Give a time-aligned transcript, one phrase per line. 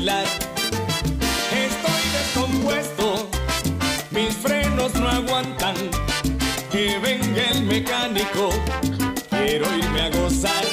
[0.00, 0.16] Estoy
[2.14, 3.28] descompuesto,
[4.10, 5.74] mis frenos no aguantan.
[6.72, 8.48] Que venga el mecánico,
[9.28, 10.64] quiero irme a gozar.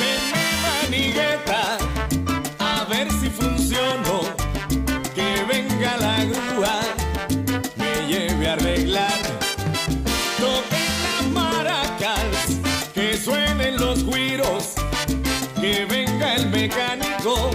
[0.00, 0.44] Denme
[0.82, 1.78] manigueta,
[2.58, 4.22] a ver si funciono.
[5.14, 6.80] Que venga la grúa,
[7.76, 9.20] me lleve a arreglar.
[10.40, 12.58] Toquen las maracas,
[12.92, 14.74] que suenen los guiros
[15.60, 17.50] que venga el mecánico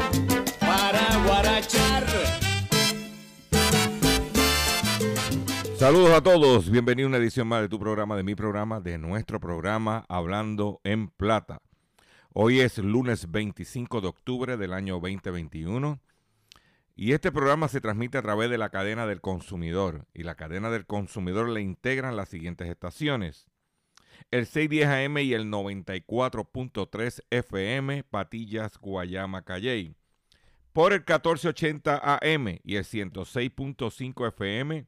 [5.85, 8.97] Saludos a todos, bienvenido a una edición más de tu programa, de mi programa, de
[8.97, 11.61] nuestro programa Hablando en Plata.
[12.33, 16.01] Hoy es lunes 25 de octubre del año 2021
[16.95, 20.71] y este programa se transmite a través de la cadena del consumidor y la cadena
[20.71, 23.45] del consumidor le integran las siguientes estaciones.
[24.31, 29.93] El 610 AM y el 94.3 FM Patillas Guayama Calley.
[30.73, 34.87] Por el 1480 AM y el 106.5 FM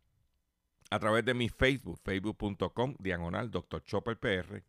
[0.91, 3.81] a través de mi Facebook, facebook.com, diagonal Dr.
[3.83, 4.61] Chopper PR.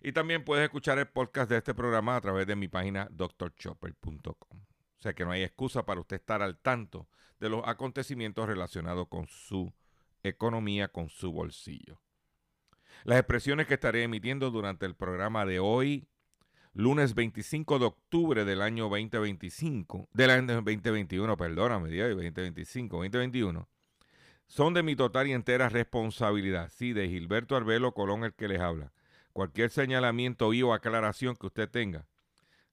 [0.00, 4.60] Y también puedes escuchar el podcast de este programa a través de mi página drchopper.com.
[4.60, 7.08] O sea que no hay excusa para usted estar al tanto
[7.40, 9.74] de los acontecimientos relacionados con su
[10.22, 12.00] economía, con su bolsillo.
[13.02, 16.08] Las expresiones que estaré emitiendo durante el programa de hoy,
[16.74, 23.68] lunes 25 de octubre del año 2025, del año 2021, perdóname, 2025, 2021,
[24.46, 26.70] son de mi total y entera responsabilidad.
[26.74, 28.92] Sí, de Gilberto Arbelo Colón el que les habla.
[29.32, 32.06] Cualquier señalamiento y o aclaración que usted tenga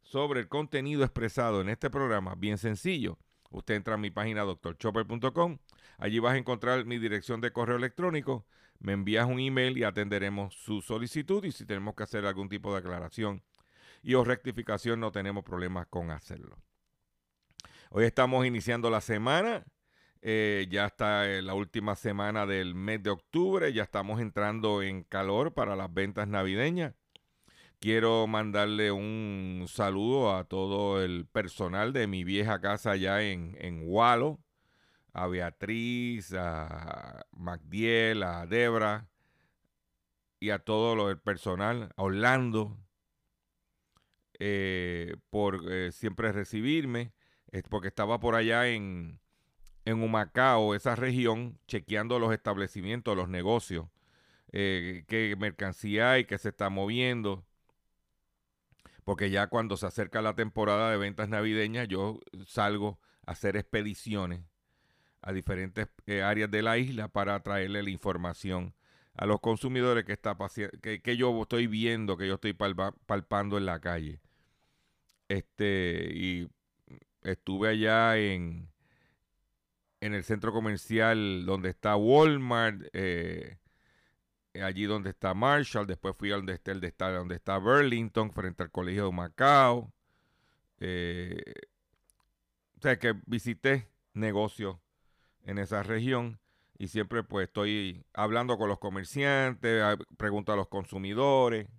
[0.04, 3.18] sobre el contenido expresado en este programa, bien sencillo.
[3.50, 5.58] Usted entra a mi página doctorchopper.com.
[5.98, 8.46] Allí vas a encontrar mi dirección de correo electrónico.
[8.80, 11.44] Me envías un email y atenderemos su solicitud.
[11.46, 13.44] Y si tenemos que hacer algún tipo de aclaración
[14.02, 16.58] y o rectificación, no tenemos problemas con hacerlo.
[17.90, 19.64] Hoy estamos iniciando la semana
[20.26, 25.04] eh, ya está en la última semana del mes de octubre, ya estamos entrando en
[25.04, 26.94] calor para las ventas navideñas.
[27.80, 33.84] Quiero mandarle un saludo a todo el personal de mi vieja casa allá en, en
[33.86, 34.40] Walo,
[35.12, 39.10] a Beatriz, a Magdiel, a Debra
[40.40, 42.78] y a todo el personal, a Orlando,
[44.40, 47.12] eh, por eh, siempre recibirme,
[47.70, 49.20] porque estaba por allá en,
[49.86, 53.88] en Humacao, esa región, chequeando los establecimientos, los negocios,
[54.52, 57.44] eh, qué mercancía hay, que se está moviendo.
[59.04, 64.42] Porque ya cuando se acerca la temporada de ventas navideñas, yo salgo a hacer expediciones
[65.22, 68.74] a diferentes eh, áreas de la isla para traerle la información
[69.16, 70.38] a los consumidores que, está
[70.82, 74.22] que, que yo estoy viendo, que yo estoy palpando en la calle.
[75.28, 76.50] Este, y
[77.24, 78.73] estuve allá en,
[80.04, 83.58] en el centro comercial donde está Walmart, eh,
[84.62, 88.34] allí donde está Marshall, después fui a donde está, el de está, donde está Burlington,
[88.34, 89.94] frente al Colegio de Macao.
[90.82, 91.42] Eh,
[92.78, 94.76] o sea que visité negocios
[95.46, 96.38] en esa región
[96.78, 99.86] y siempre pues estoy hablando con los comerciantes,
[100.18, 101.70] pregunto a los consumidores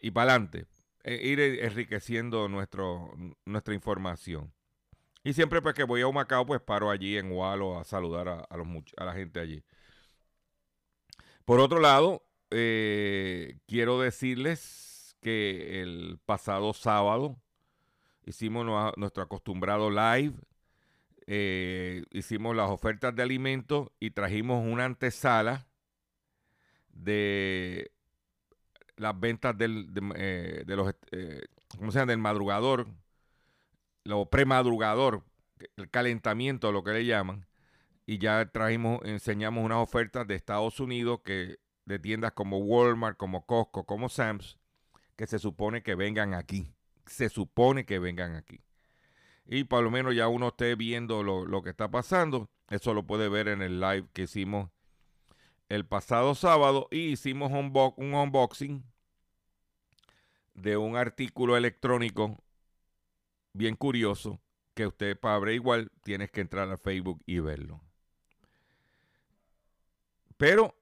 [0.00, 0.64] y para adelante,
[1.04, 4.54] e, ir enriqueciendo nuestra información.
[5.28, 8.48] Y siempre pues que voy a Humacao pues paro allí en Walo a saludar a,
[8.48, 9.62] a la gente allí.
[11.44, 17.36] Por otro lado, eh, quiero decirles que el pasado sábado
[18.24, 20.32] hicimos nuestro acostumbrado live
[21.26, 25.66] eh, hicimos las ofertas de alimentos y trajimos una antesala
[26.88, 27.92] de
[28.96, 30.94] las ventas del, de, eh, los,
[31.76, 32.06] ¿cómo se?
[32.06, 32.86] Del madrugador,
[34.08, 35.24] lo premadrugador,
[35.76, 37.46] el calentamiento, lo que le llaman.
[38.06, 43.44] Y ya trajimos, enseñamos unas ofertas de Estados Unidos que de tiendas como Walmart, como
[43.44, 44.58] Costco, como Sam's,
[45.16, 46.72] que se supone que vengan aquí.
[47.06, 48.62] Se supone que vengan aquí
[49.48, 52.50] y por lo menos ya uno esté viendo lo, que está pasando.
[52.68, 54.70] Eso lo puede ver en el live que hicimos
[55.70, 58.84] el pasado sábado y hicimos un unboxing
[60.54, 62.36] de un artículo electrónico
[63.58, 64.40] bien curioso
[64.74, 67.82] que usted para ver igual tienes que entrar a Facebook y verlo.
[70.36, 70.74] Pero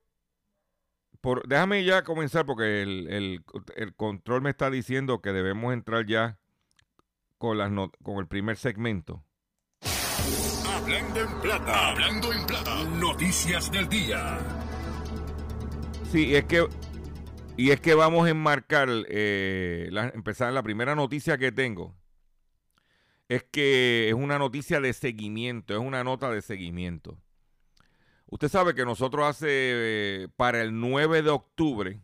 [1.20, 3.42] por, déjame ya comenzar porque el,
[3.74, 6.38] el control me está diciendo que debemos entrar ya
[7.38, 7.70] con, las
[8.02, 9.24] con el primer segmento.
[10.68, 14.38] Hablando en plata, hablando en plata, noticias del día.
[16.12, 16.66] Sí, es que
[17.56, 21.96] y es que vamos a enmarcar, eh, empezar la primera noticia que tengo.
[23.28, 27.18] Es que es una noticia de seguimiento, es una nota de seguimiento.
[28.26, 32.00] Usted sabe que nosotros hace, eh, para el 9 de octubre,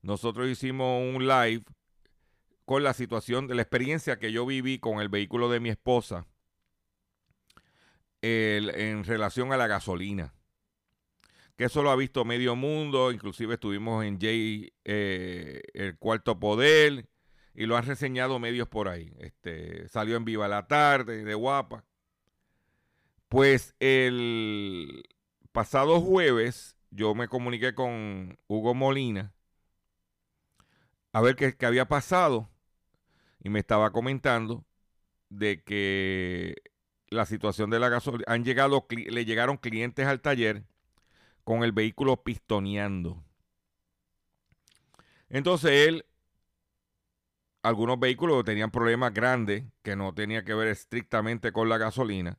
[0.00, 1.64] nosotros hicimos un live
[2.64, 6.26] con la situación de la experiencia que yo viví con el vehículo de mi esposa
[8.22, 10.32] en relación a la gasolina.
[11.56, 17.08] Que eso lo ha visto medio mundo, inclusive estuvimos en Jay, eh, el cuarto poder,
[17.54, 19.12] y lo han reseñado medios por ahí.
[19.18, 21.84] Este, salió en Viva la Tarde, de Guapa.
[23.28, 25.02] Pues el
[25.52, 29.32] pasado jueves yo me comuniqué con Hugo Molina
[31.12, 32.50] a ver qué, qué había pasado
[33.42, 34.64] y me estaba comentando
[35.28, 36.54] de que
[37.08, 40.64] la situación de la gasolina, han llegado, le llegaron clientes al taller
[41.44, 43.24] con el vehículo pistoneando.
[45.28, 46.06] Entonces él,
[47.62, 52.38] algunos vehículos tenían problemas grandes que no tenía que ver estrictamente con la gasolina,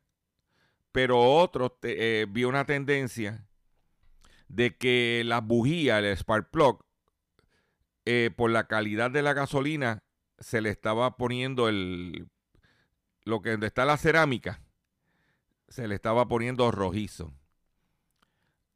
[0.92, 3.46] pero otros eh, vio una tendencia
[4.48, 6.84] de que la bujía, el spark plug,
[8.04, 10.04] eh, por la calidad de la gasolina,
[10.38, 12.28] se le estaba poniendo el
[13.24, 14.60] lo que donde está la cerámica
[15.68, 17.32] se le estaba poniendo rojizo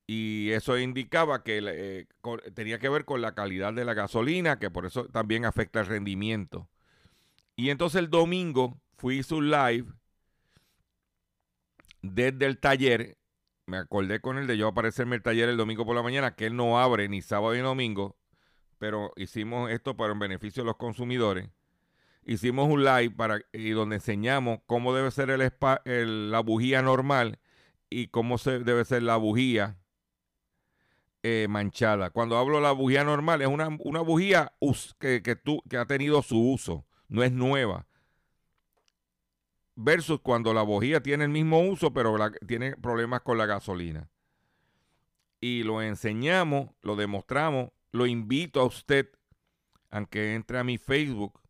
[0.08, 2.06] y eso indicaba que eh,
[2.54, 5.86] tenía que ver con la calidad de la gasolina que por eso también afecta el
[5.86, 6.68] rendimiento
[7.54, 9.86] y entonces el domingo fui su live
[12.02, 13.16] desde el taller
[13.66, 16.46] me acordé con él de yo aparecerme el taller el domingo por la mañana que
[16.46, 18.18] él no abre ni sábado ni domingo
[18.78, 21.50] pero hicimos esto para un beneficio de los consumidores.
[22.24, 27.38] Hicimos un live para, y donde enseñamos cómo debe ser el, la bujía normal
[27.90, 29.78] y cómo se, debe ser la bujía
[31.22, 32.10] eh, manchada.
[32.10, 34.52] Cuando hablo de la bujía normal, es una, una bujía
[34.98, 37.86] que, que, que ha tenido su uso, no es nueva.
[39.74, 44.10] Versus cuando la bujía tiene el mismo uso, pero tiene problemas con la gasolina.
[45.40, 49.08] Y lo enseñamos, lo demostramos lo invito a usted
[49.90, 51.40] a que entre a mi Facebook,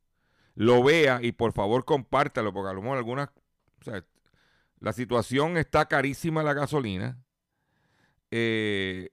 [0.54, 3.30] lo vea y por favor compártalo, porque a lo mejor algunas,
[4.80, 7.20] la situación está carísima la gasolina.
[8.30, 9.10] Eh,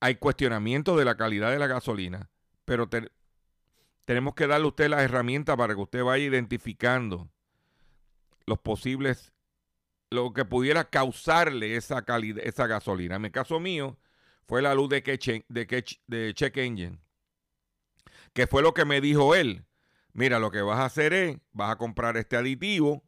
[0.00, 2.30] hay cuestionamiento de la calidad de la gasolina,
[2.64, 2.88] pero
[4.04, 7.28] tenemos que darle a usted las herramientas para que usted vaya identificando
[8.46, 9.32] los posibles,
[10.10, 13.16] lo que pudiera causarle esa calidad, esa gasolina.
[13.16, 13.98] En mi caso mío,
[14.46, 15.02] fue la luz de,
[15.48, 16.98] de, de Check Engine.
[18.32, 19.66] Que fue lo que me dijo él.
[20.12, 23.04] Mira, lo que vas a hacer es, vas a comprar este aditivo,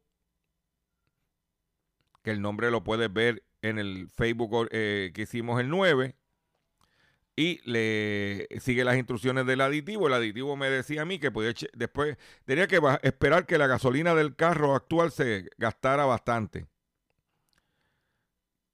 [2.23, 6.17] que el nombre lo puedes ver en el Facebook eh, que hicimos el 9,
[7.41, 10.09] y le sigue las instrucciones del aditivo.
[10.09, 14.15] El aditivo me decía a mí que podía después tenía que esperar que la gasolina
[14.15, 16.67] del carro actual se gastara bastante.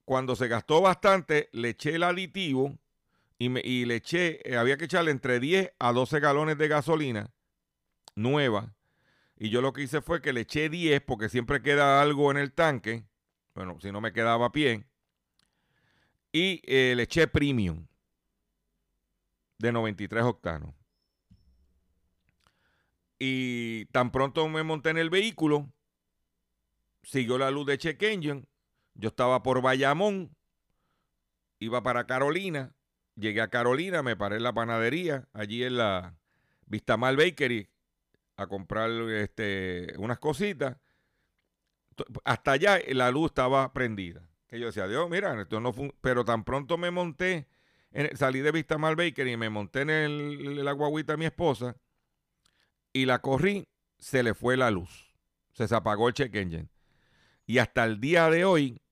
[0.05, 2.77] Cuando se gastó bastante, le eché el aditivo
[3.39, 6.67] y, me, y le eché, eh, había que echarle entre 10 a 12 galones de
[6.67, 7.31] gasolina
[8.17, 8.75] nueva.
[9.37, 12.39] Y yo lo que hice fue que le eché 10 porque siempre queda algo en
[12.39, 13.05] el tanque.
[13.55, 14.87] Bueno, si no me quedaba pie.
[16.33, 17.87] Y eh, le eché premium
[19.59, 20.75] de 93 octanos.
[23.19, 25.73] Y tan pronto me monté en el vehículo,
[27.03, 28.45] siguió la luz de check engine.
[28.95, 30.37] Yo estaba por Bayamón,
[31.59, 32.75] iba para Carolina.
[33.15, 36.19] Llegué a Carolina, me paré en la panadería, allí en la
[36.67, 37.71] Vistamal Bakery,
[38.37, 40.77] a comprar este, unas cositas.
[42.25, 44.29] Hasta allá la luz estaba prendida.
[44.49, 45.73] Que yo decía, Dios, mira, esto no
[46.03, 47.49] pero tan pronto me monté
[48.15, 51.77] salí de Vista Mal Baker y me monté en el, la guaguita mi esposa
[52.93, 55.15] y la corrí, se le fue la luz.
[55.53, 56.69] Se, apagó el check engine.
[57.47, 58.83] Y hasta el día de hoy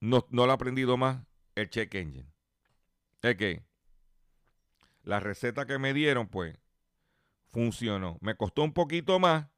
[0.00, 1.24] no, no lo ha aprendido más
[1.54, 2.32] el check engine.
[3.22, 3.64] Es que
[5.02, 6.56] la receta que me dieron, pues,
[7.50, 8.18] funcionó.
[8.20, 9.48] Me costó un poquito más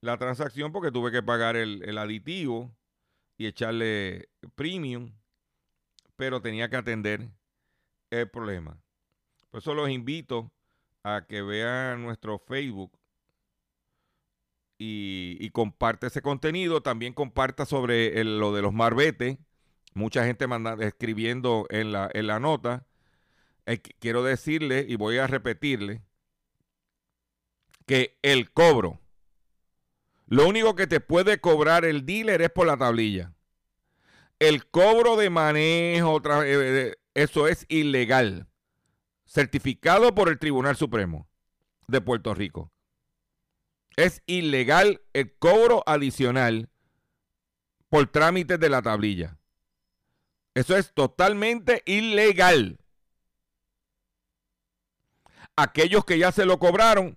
[0.00, 2.76] la transacción porque tuve que pagar el, el aditivo
[3.36, 5.12] y echarle premium
[6.22, 7.32] pero tenía que atender
[8.10, 8.80] el problema.
[9.50, 10.52] Por eso los invito
[11.02, 12.96] a que vean nuestro Facebook
[14.78, 16.80] y, comparte ese contenido.
[16.80, 19.36] También comparta sobre lo de los marbetes.
[19.94, 22.86] Mucha gente manda, escribiendo en la, en la nota.
[23.66, 26.02] Eh, quiero decirle y voy a repetirle
[27.84, 29.00] que el cobro,
[30.28, 33.34] lo único que te puede cobrar el dealer es por la tablilla
[34.42, 38.48] el cobro de manejo, eh, eh, eso es ilegal.
[39.24, 41.28] Certificado por el Tribunal Supremo
[41.86, 42.72] de Puerto Rico.
[43.96, 46.70] Es ilegal el cobro adicional
[47.88, 49.38] por trámites de la tablilla.
[50.54, 52.78] Eso es totalmente ilegal.
[55.54, 57.16] Aquellos que ya se lo cobraron,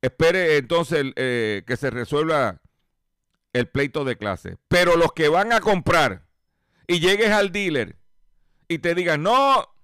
[0.00, 2.62] espere entonces eh, que se resuelva
[3.54, 4.58] el pleito de clase.
[4.68, 6.26] Pero los que van a comprar
[6.86, 7.96] y llegues al dealer
[8.68, 9.74] y te digan, no,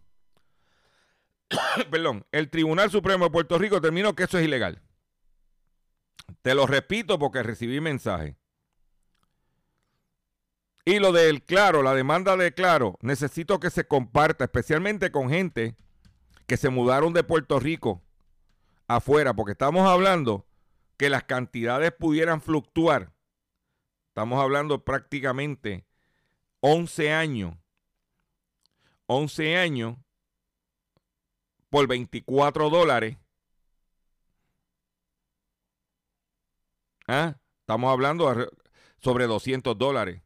[1.91, 4.83] perdón, el Tribunal Supremo de Puerto Rico terminó que eso es ilegal.
[6.43, 8.37] Te lo repito porque recibí mensaje.
[10.85, 15.77] Y lo del claro, la demanda de claro, necesito que se comparta, especialmente con gente
[16.47, 18.03] que se mudaron de Puerto Rico
[18.89, 20.47] afuera, porque estamos hablando
[20.97, 23.13] que las cantidades pudieran fluctuar
[24.21, 25.87] Estamos hablando prácticamente
[26.61, 27.57] 11 años.
[29.07, 29.97] 11 años
[31.71, 33.17] por 24 dólares.
[37.09, 37.35] ¿Ah?
[37.61, 38.51] Estamos hablando
[38.99, 40.21] sobre 200 dólares.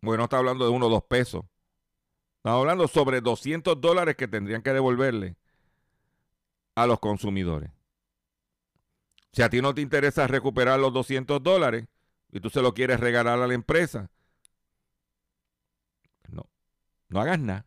[0.00, 1.44] Bueno, está hablando de uno o dos pesos.
[2.38, 5.36] Estamos hablando sobre 200 dólares que tendrían que devolverle
[6.76, 7.76] a los consumidores.
[9.36, 11.86] Si a ti no te interesa recuperar los 200 dólares
[12.32, 14.10] y tú se lo quieres regalar a la empresa,
[16.30, 16.48] no,
[17.10, 17.66] no hagas nada.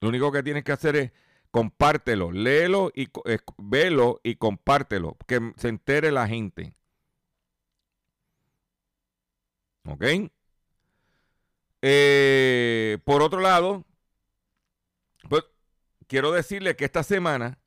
[0.00, 1.12] Lo único que tienes que hacer es
[1.50, 3.08] compártelo, léelo y
[3.56, 6.74] velo y compártelo, que se entere la gente.
[9.86, 10.04] ¿Ok?
[11.80, 13.86] Eh, por otro lado,
[15.30, 15.44] pues
[16.06, 17.58] quiero decirle que esta semana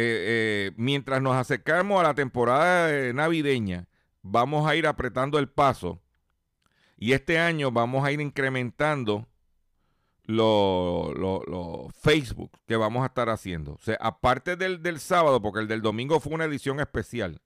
[0.00, 3.88] eh, eh, mientras nos acercamos a la temporada navideña,
[4.22, 6.00] vamos a ir apretando el paso
[6.96, 9.26] y este año vamos a ir incrementando
[10.22, 13.72] los Facebook que vamos a estar haciendo.
[13.72, 17.40] O sea, aparte del, del sábado, porque el del domingo fue una edición especial.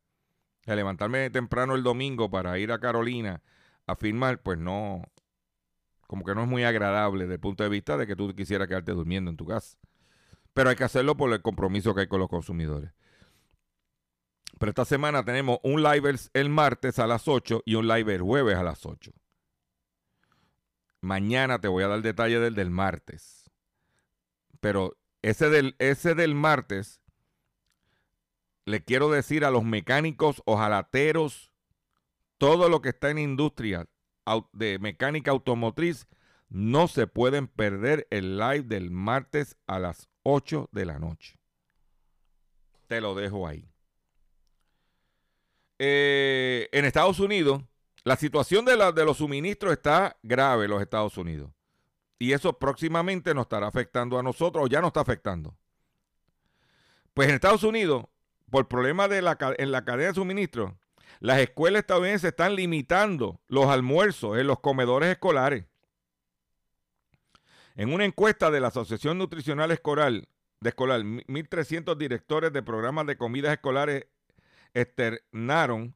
[0.67, 3.43] A levantarme temprano el domingo para ir a Carolina
[3.87, 5.03] a firmar, pues no,
[6.07, 8.69] como que no es muy agradable desde el punto de vista de que tú quisieras
[8.69, 9.79] quedarte durmiendo en tu casa
[10.55, 12.93] pero hay que hacerlo por el compromiso que hay con los consumidores.
[14.59, 18.23] Pero esta semana tenemos un live el, martes a las 8 y un live el
[18.23, 19.13] jueves a las 8.
[21.01, 23.51] Mañana te voy a dar detalle del del martes.
[24.61, 27.01] Pero ese del, ese del martes,
[28.65, 31.51] le quiero decir a los mecánicos, ojalateros,
[32.39, 33.89] todo lo que está en industria
[34.53, 36.07] de mecánica automotriz,
[36.49, 41.39] no se pueden perder el live del martes a las 8 de la noche.
[42.89, 43.69] Te lo dejo ahí.
[45.79, 47.63] Eh, en Estados Unidos,
[48.05, 51.51] La situación de, de los suministros está grave en los Estados Unidos.
[52.19, 55.57] Y eso próximamente nos estará afectando a nosotros, o ya nos está afectando.
[57.15, 58.05] Pues en Estados Unidos,
[58.51, 60.79] por problemas de la, en la cadena de suministro,
[61.21, 65.67] las escuelas estadounidenses están limitando los almuerzos en los comedores escolares.
[67.75, 73.17] En una encuesta de la Asociación Nutricional Escolar, de Escolar, 1.300 directores de programas de
[73.17, 74.07] comidas escolares
[74.75, 75.95] externaron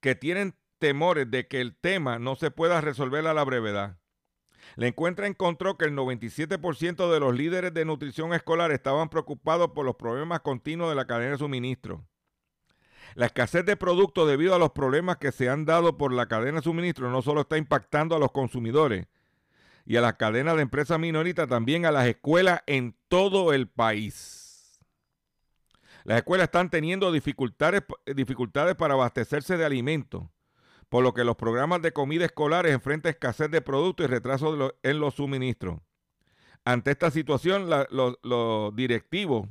[0.00, 3.98] que tienen temores de que el tema no se pueda resolver a la brevedad.
[4.76, 9.84] La encuesta encontró que el 97% de los líderes de nutrición escolar estaban preocupados por
[9.84, 12.06] los problemas continuos de la cadena de suministro.
[13.14, 16.58] La escasez de productos debido a los problemas que se han dado por la cadena
[16.58, 19.06] de suministro no solo está impactando a los consumidores
[19.84, 24.80] y a las cadenas de empresas minoritas, también a las escuelas en todo el país.
[26.04, 30.24] Las escuelas están teniendo dificultades, dificultades para abastecerse de alimentos
[30.92, 35.00] por lo que los programas de comida escolares enfrentan escasez de productos y retraso en
[35.00, 35.80] los suministros.
[36.66, 39.48] Ante esta situación, los directivos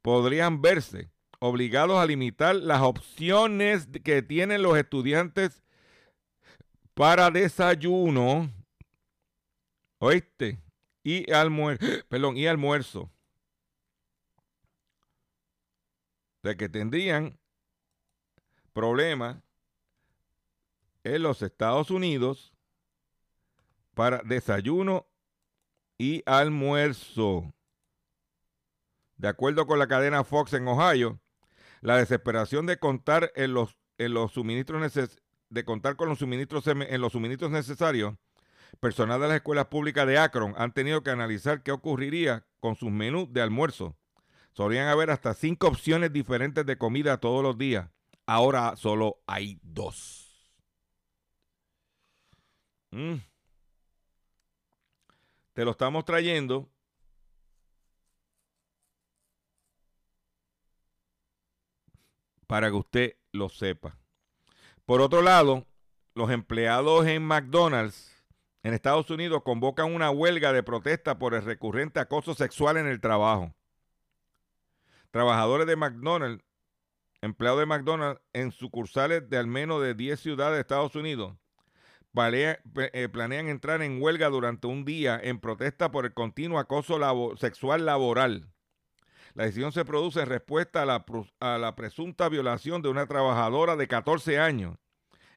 [0.00, 5.64] podrían verse obligados a limitar las opciones que tienen los estudiantes
[6.94, 8.48] para desayuno,
[9.98, 10.60] ¿oíste?
[11.02, 13.10] Y, almuerzo, perdón, y almuerzo.
[16.42, 17.38] De que tendrían
[18.72, 19.38] problemas
[21.02, 22.52] en los Estados Unidos
[23.94, 25.06] para desayuno
[25.98, 27.52] y almuerzo.
[29.16, 31.18] De acuerdo con la cadena Fox en Ohio,
[31.80, 37.00] la desesperación de contar en los, en los suministros de contar con los suministros en
[37.00, 38.14] los suministros necesarios,
[38.80, 42.90] personal de las escuelas públicas de Akron han tenido que analizar qué ocurriría con sus
[42.90, 43.96] menús de almuerzo.
[44.52, 47.90] Solían haber hasta cinco opciones diferentes de comida todos los días.
[48.26, 50.26] Ahora solo hay dos.
[52.90, 53.16] Mm.
[55.52, 56.70] Te lo estamos trayendo.
[62.46, 63.98] Para que usted lo sepa.
[64.84, 65.66] Por otro lado,
[66.14, 68.15] los empleados en McDonald's
[68.66, 73.00] en Estados Unidos convocan una huelga de protesta por el recurrente acoso sexual en el
[73.00, 73.54] trabajo.
[75.12, 76.44] Trabajadores de McDonald's,
[77.20, 81.36] empleados de McDonald's en sucursales de al menos de 10 ciudades de Estados Unidos,
[82.16, 86.98] eh, planean entrar en huelga durante un día en protesta por el continuo acoso
[87.36, 88.50] sexual laboral.
[89.34, 91.06] La decisión se produce en respuesta a la,
[91.38, 94.76] a la presunta violación de una trabajadora de 14 años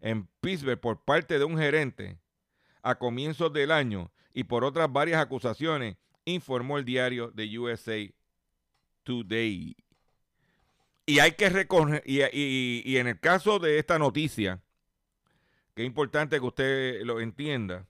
[0.02, 2.18] en Pittsburgh por parte de un gerente
[2.82, 7.98] a comienzos del año y por otras varias acusaciones, informó el diario de USA
[9.04, 9.76] Today.
[11.06, 14.62] Y hay que recoger, y en el caso de esta noticia,
[15.82, 17.88] es importante que usted lo entienda,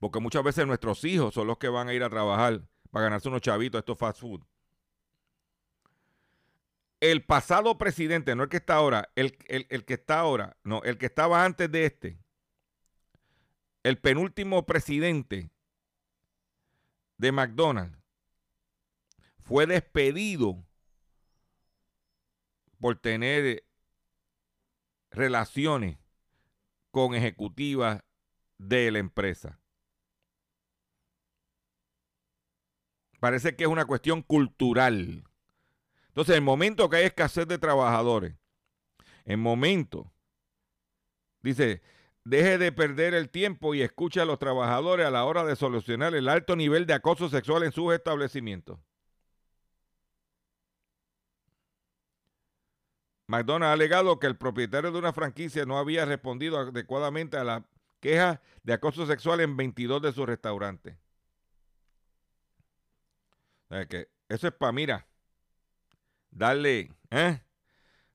[0.00, 3.28] porque muchas veces nuestros hijos son los que van a ir a trabajar para ganarse
[3.28, 4.40] unos chavitos estos fast food.
[7.00, 10.96] El pasado presidente, no el que está ahora, el, el que está ahora, no, el
[10.96, 12.18] que estaba antes de este,
[13.88, 15.50] el penúltimo presidente
[17.16, 17.98] de McDonald's,
[19.38, 20.62] fue despedido
[22.78, 23.64] por tener
[25.10, 25.98] relaciones
[26.90, 28.02] con ejecutivas
[28.58, 29.58] de la empresa.
[33.20, 35.24] Parece que es una cuestión cultural.
[36.08, 38.36] Entonces, en el momento que hay escasez de trabajadores,
[39.24, 40.12] en momento,
[41.40, 41.80] dice,
[42.28, 46.14] deje de perder el tiempo y escuche a los trabajadores a la hora de solucionar
[46.14, 48.78] el alto nivel de acoso sexual en sus establecimientos.
[53.28, 57.64] McDonald's ha alegado que el propietario de una franquicia no había respondido adecuadamente a la
[58.00, 60.96] queja de acoso sexual en 22 de sus restaurantes.
[64.28, 65.06] eso es para, mira,
[66.30, 66.90] darle.
[67.10, 67.40] ¿eh?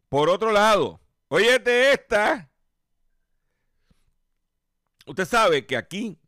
[0.07, 0.99] Por otro lado,
[1.29, 2.52] oye de esta.
[5.05, 6.19] Usted sabe que aquí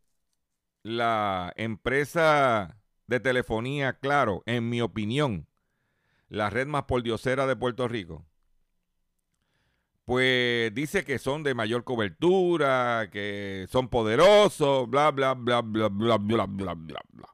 [0.82, 5.48] la empresa de telefonía, claro, en mi opinión,
[6.28, 8.26] la red más pordiosera de Puerto Rico,
[10.04, 16.16] pues dice que son de mayor cobertura, que son poderosos, bla, bla, bla, bla, bla,
[16.16, 17.28] bla, bla, bla, bla.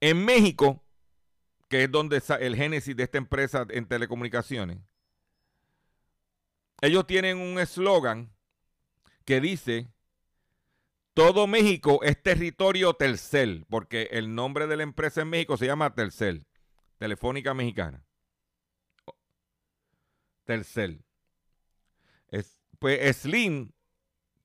[0.00, 0.84] En México,
[1.68, 4.78] que es donde está el génesis de esta empresa en telecomunicaciones,
[6.80, 8.31] ellos tienen un eslogan
[9.24, 9.88] que dice,
[11.14, 15.94] todo México es territorio Telcel, porque el nombre de la empresa en México se llama
[15.94, 16.46] Telcel,
[16.98, 18.04] Telefónica Mexicana.
[20.44, 21.04] Tercel.
[22.78, 23.72] pues Slim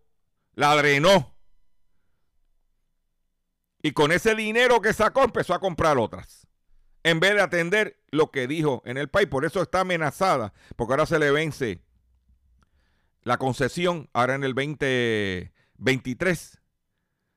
[0.53, 1.30] la drenó.
[3.81, 6.47] Y con ese dinero que sacó empezó a comprar otras.
[7.03, 9.27] En vez de atender lo que dijo en el país.
[9.27, 10.53] Por eso está amenazada.
[10.75, 11.81] Porque ahora se le vence
[13.23, 14.09] la concesión.
[14.13, 16.61] Ahora en el 2023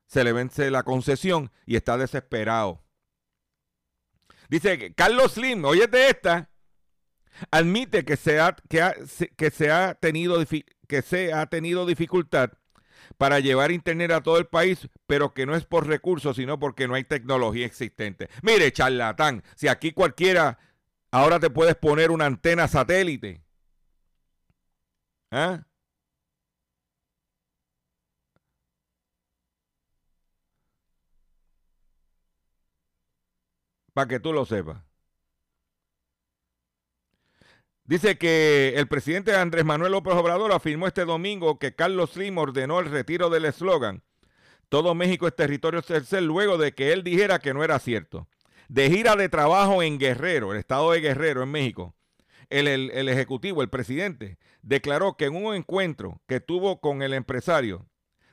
[0.07, 2.83] se le vence la concesión y está desesperado.
[4.49, 6.51] Dice que Carlos Slim, oye de esta,
[7.49, 10.37] admite que se ha, que, se ha tenido,
[10.87, 12.51] que se ha tenido dificultad
[13.17, 16.87] para llevar internet a todo el país, pero que no es por recursos, sino porque
[16.87, 18.29] no hay tecnología existente.
[18.41, 20.59] Mire, charlatán, si aquí cualquiera
[21.11, 23.41] ahora te puedes poner una antena satélite.
[25.31, 25.65] ¿Ah?
[33.95, 34.84] para que tú lo sepas.
[37.87, 42.79] Dice que el presidente Andrés Manuel López Obrador afirmó este domingo que Carlos Slim ordenó
[42.79, 44.01] el retiro del eslogan
[44.69, 48.27] Todo México es territorio tercer luego de que él dijera que no era cierto.
[48.69, 51.93] De gira de trabajo en Guerrero, el estado de Guerrero en México,
[52.49, 57.85] el, el ejecutivo, el presidente, declaró que en un encuentro que tuvo con el empresario,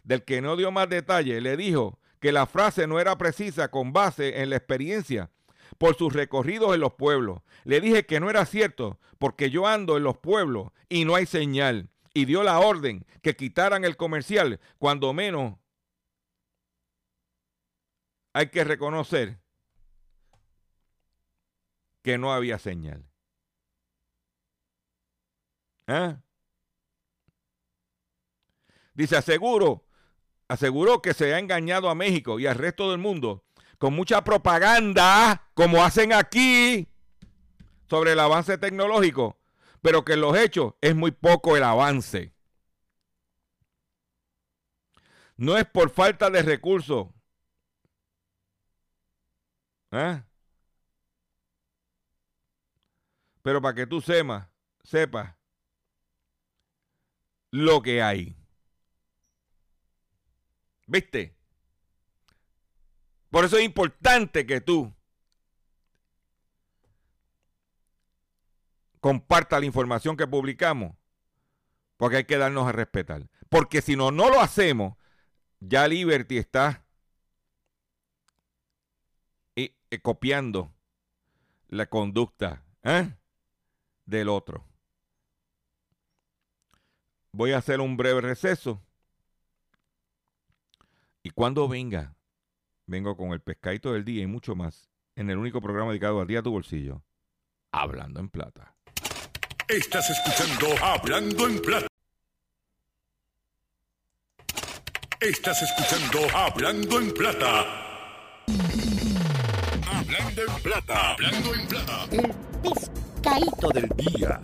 [0.02, 3.92] del que no dio más detalle, le dijo que la frase no era precisa con
[3.92, 5.30] base en la experiencia
[5.78, 7.40] por sus recorridos en los pueblos.
[7.64, 11.26] Le dije que no era cierto porque yo ando en los pueblos y no hay
[11.26, 11.88] señal.
[12.14, 15.54] Y dio la orden que quitaran el comercial, cuando menos
[18.32, 19.38] hay que reconocer
[22.02, 23.04] que no había señal.
[25.86, 26.16] ¿Eh?
[28.94, 29.86] Dice, aseguro,
[30.48, 33.44] aseguró que se ha engañado a México y al resto del mundo
[33.82, 36.86] con mucha propaganda, como hacen aquí,
[37.90, 39.40] sobre el avance tecnológico,
[39.80, 42.32] pero que en los hechos es muy poco el avance.
[45.36, 47.08] No es por falta de recursos.
[49.90, 50.22] ¿eh?
[53.42, 54.46] Pero para que tú sepas,
[54.84, 55.34] sepas
[57.50, 58.36] lo que hay.
[60.86, 61.41] ¿Viste?
[63.32, 64.92] Por eso es importante que tú
[69.00, 70.94] compartas la información que publicamos,
[71.96, 73.26] porque hay que darnos a respetar.
[73.48, 74.98] Porque si no, no lo hacemos,
[75.60, 76.84] ya Liberty está
[79.56, 80.70] eh, eh, copiando
[81.68, 83.16] la conducta ¿eh?
[84.04, 84.68] del otro.
[87.32, 88.82] Voy a hacer un breve receso.
[91.22, 92.14] Y cuando venga,
[92.92, 96.26] vengo con el pescadito del día y mucho más en el único programa dedicado al
[96.26, 97.02] día a tu bolsillo,
[97.72, 98.74] Hablando en Plata.
[99.66, 101.86] Estás escuchando Hablando en Plata.
[105.18, 107.60] Estás escuchando Hablando en Plata.
[109.90, 111.12] Hablando en Plata.
[111.12, 112.08] Hablando en Plata.
[112.10, 114.40] El pescadito del día.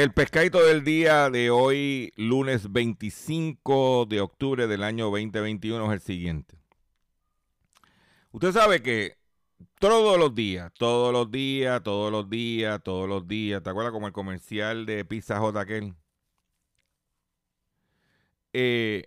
[0.00, 6.00] El pescadito del día de hoy, lunes 25 de octubre del año 2021, es el
[6.00, 6.58] siguiente.
[8.30, 9.18] Usted sabe que
[9.78, 14.06] todos los días, todos los días, todos los días, todos los días, ¿te acuerdas como
[14.06, 15.94] el comercial de Pizza J aquel?
[18.54, 19.04] Eh,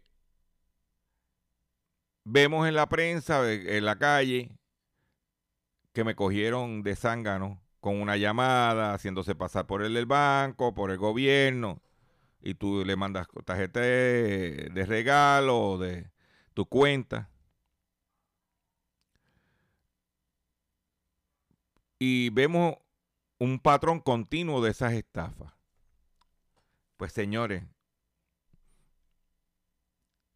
[2.23, 4.51] vemos en la prensa, en la calle,
[5.91, 10.89] que me cogieron de zángano con una llamada, haciéndose pasar por el del banco, por
[10.89, 11.81] el gobierno,
[12.41, 16.09] y tú le mandas tarjeta de, de regalo de
[16.53, 17.29] tu cuenta.
[21.99, 22.75] Y vemos
[23.37, 25.51] un patrón continuo de esas estafas.
[26.95, 27.65] Pues señores,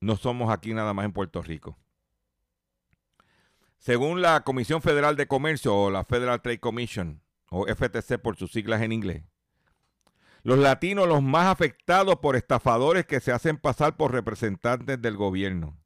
[0.01, 1.77] no somos aquí nada más en Puerto Rico.
[3.77, 8.51] Según la Comisión Federal de Comercio o la Federal Trade Commission, o FTC por sus
[8.51, 9.23] siglas en inglés,
[10.43, 15.77] los latinos los más afectados por estafadores que se hacen pasar por representantes del gobierno.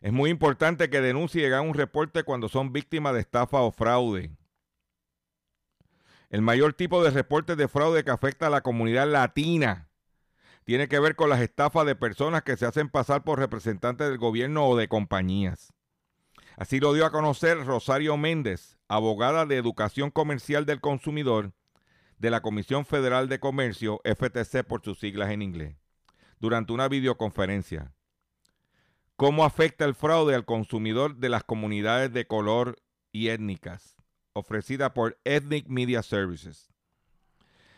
[0.00, 3.70] Es muy importante que denuncie y haga un reporte cuando son víctimas de estafa o
[3.70, 4.34] fraude.
[6.30, 9.90] El mayor tipo de reportes de fraude que afecta a la comunidad latina
[10.64, 14.18] tiene que ver con las estafas de personas que se hacen pasar por representantes del
[14.18, 15.74] gobierno o de compañías.
[16.60, 21.54] Así lo dio a conocer Rosario Méndez, abogada de Educación Comercial del Consumidor
[22.18, 25.78] de la Comisión Federal de Comercio, FTC por sus siglas en inglés,
[26.38, 27.94] durante una videoconferencia.
[29.16, 32.76] ¿Cómo afecta el fraude al consumidor de las comunidades de color
[33.10, 33.96] y étnicas?
[34.34, 36.74] Ofrecida por Ethnic Media Services.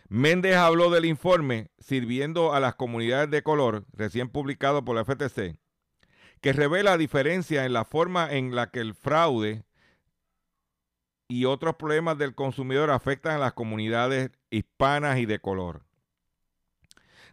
[0.08, 5.56] Méndez habló del informe Sirviendo a las comunidades de color, recién publicado por la FTC,
[6.42, 9.64] que revela diferencia en la forma en la que el fraude
[11.28, 15.84] y otros problemas del consumidor afectan a las comunidades hispanas y de color.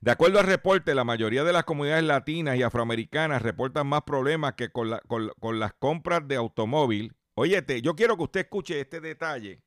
[0.02, 4.54] De acuerdo al reporte, la mayoría de las comunidades latinas y afroamericanas reportan más problemas
[4.54, 7.14] que con, las compras de automóvil.
[7.34, 9.62] Óyete, yo quiero que usted escuche este detalle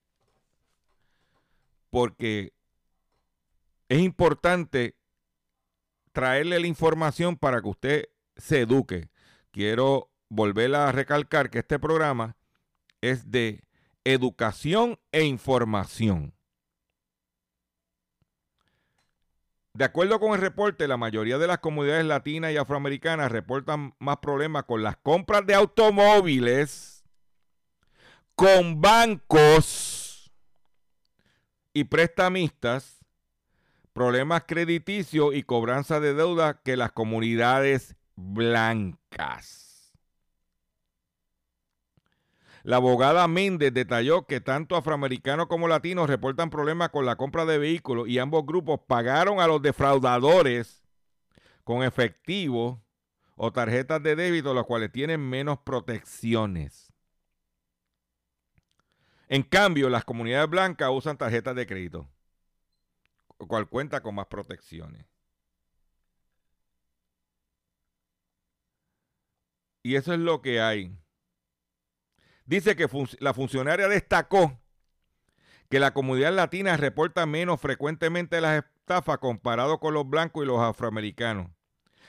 [1.90, 2.54] porque
[3.88, 4.96] es importante
[6.12, 9.11] traerle la información para que usted se eduque.
[9.52, 12.36] Quiero volver a recalcar que este programa
[13.02, 13.62] es de
[14.02, 16.34] educación e información.
[19.74, 24.18] De acuerdo con el reporte, la mayoría de las comunidades latinas y afroamericanas reportan más
[24.18, 27.04] problemas con las compras de automóviles,
[28.34, 30.32] con bancos
[31.74, 33.00] y prestamistas
[33.92, 39.92] problemas crediticios y cobranza de deuda que las comunidades blancas.
[42.62, 47.58] La abogada Méndez detalló que tanto afroamericanos como latinos reportan problemas con la compra de
[47.58, 50.84] vehículos y ambos grupos pagaron a los defraudadores
[51.64, 52.80] con efectivo
[53.34, 56.92] o tarjetas de débito, los cuales tienen menos protecciones.
[59.28, 62.08] En cambio, las comunidades blancas usan tarjetas de crédito
[63.46, 65.06] cual cuenta con más protecciones.
[69.82, 70.96] Y eso es lo que hay.
[72.44, 72.88] Dice que
[73.20, 74.58] la funcionaria destacó
[75.68, 80.60] que la comunidad latina reporta menos frecuentemente las estafas comparado con los blancos y los
[80.60, 81.50] afroamericanos.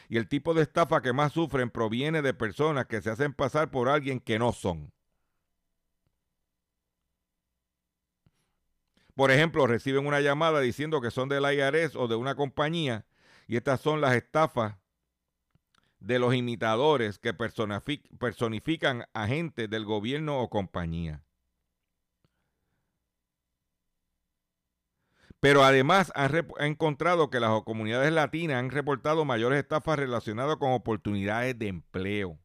[0.09, 3.71] Y el tipo de estafa que más sufren proviene de personas que se hacen pasar
[3.71, 4.91] por alguien que no son.
[9.15, 13.05] Por ejemplo, reciben una llamada diciendo que son del IRS o de una compañía
[13.47, 14.75] y estas son las estafas
[16.03, 21.23] de los imitadores que personifican agentes del gobierno o compañía.
[25.39, 31.57] Pero además han, encontrado que las comunidades latinas han reportado mayores estafas relacionadas con oportunidades
[31.57, 32.37] de empleo.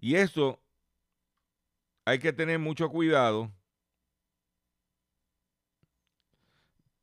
[0.00, 0.60] Y eso
[2.04, 3.52] hay que tener mucho cuidado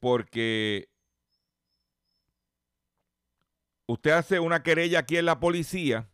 [0.01, 0.88] porque
[3.91, 6.09] usted hace una querella aquí en la policía,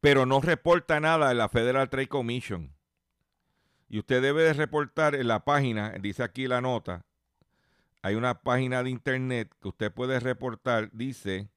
[0.00, 2.74] pero no reporta nada en la Federal Trade Commission.
[3.88, 7.06] Y usted debe de reportar en la página, dice aquí la nota,
[8.02, 11.48] hay una página de internet que usted puede reportar, dice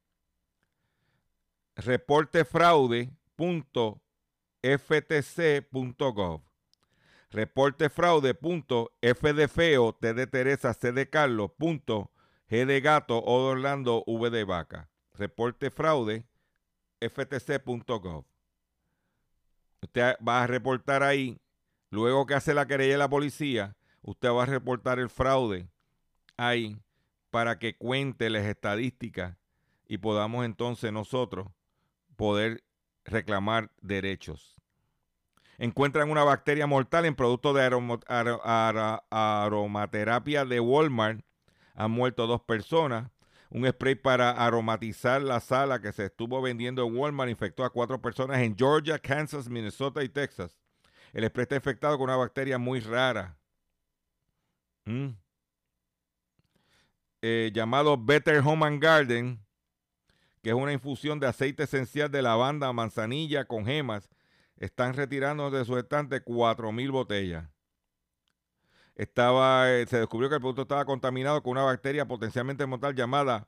[1.75, 3.99] reportefraude.com
[4.61, 6.41] ftc.gov.
[7.31, 11.51] Reporte fraude.f de feo, t c de Carlos,
[12.51, 14.89] g de gato, o de Orlando, v de vaca.
[15.13, 16.25] Reporte fraude,
[16.99, 18.25] ftc.gov.
[19.81, 21.39] Usted va a reportar ahí
[21.91, 25.69] luego que hace la querella la policía, usted va a reportar el fraude
[26.35, 26.77] ahí
[27.29, 29.37] para que cuente las estadísticas
[29.87, 31.47] y podamos entonces nosotros
[32.17, 32.65] poder
[33.05, 34.57] reclamar derechos.
[35.57, 37.63] Encuentran una bacteria mortal en producto de
[39.09, 41.23] aromaterapia de Walmart.
[41.81, 43.09] Han muerto dos personas.
[43.49, 47.99] Un spray para aromatizar la sala que se estuvo vendiendo en Walmart infectó a cuatro
[47.99, 50.59] personas en Georgia, Kansas, Minnesota y Texas.
[51.11, 53.35] El spray está infectado con una bacteria muy rara.
[54.85, 55.09] Mm.
[57.23, 59.45] Eh, llamado Better Home and Garden,
[60.43, 64.07] que es una infusión de aceite esencial de lavanda, manzanilla con gemas.
[64.55, 67.50] Están retirando de su estante 4.000 botellas.
[69.01, 73.47] Estaba, eh, se descubrió que el producto estaba contaminado con una bacteria potencialmente mortal llamada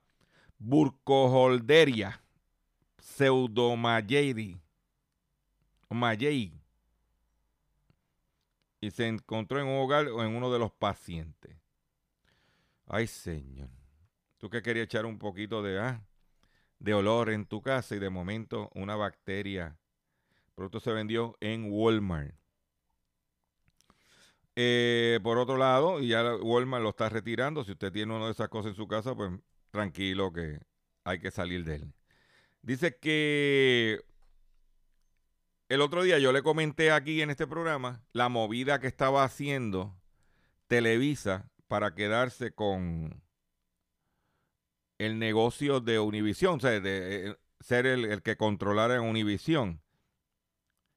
[0.58, 2.24] Burkholderia
[2.98, 4.60] pseudomayeri.
[5.92, 6.60] Mayei.
[8.82, 11.56] Y se encontró en un hogar o en uno de los pacientes.
[12.88, 13.70] Ay, Señor.
[14.40, 16.04] Tú que querías echar un poquito de, ah,
[16.80, 19.78] de olor en tu casa y de momento una bacteria.
[20.48, 22.43] El producto se vendió en Walmart.
[24.56, 27.64] Eh, por otro lado, y ya Walmart lo está retirando.
[27.64, 29.32] Si usted tiene una de esas cosas en su casa, pues
[29.72, 30.60] tranquilo que
[31.04, 31.94] hay que salir de él.
[32.62, 34.02] Dice que
[35.70, 39.96] el otro día yo le comenté aquí en este programa la movida que estaba haciendo
[40.68, 43.24] Televisa para quedarse con
[45.00, 49.82] el negocio de Univisión, o sea, de eh, ser el, que controlara Univisión.